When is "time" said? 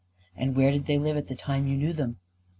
1.35-1.67